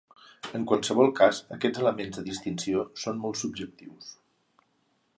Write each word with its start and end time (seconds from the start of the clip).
En 0.59 0.63
qualsevol 0.71 1.11
cas, 1.19 1.41
aquests 1.57 1.83
elements 1.83 2.17
de 2.17 2.25
distinció 2.31 2.89
són 3.05 3.23
molt 3.27 3.41
subjectius. 3.45 4.13